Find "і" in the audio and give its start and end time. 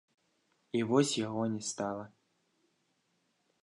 0.79-0.81